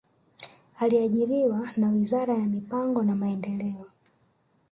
Aliajiriwa 0.79 1.69
na 1.77 1.89
wizara 1.91 2.33
ya 2.33 2.45
mipango 2.45 3.03
na 3.03 3.15
maendeleo 3.15 3.85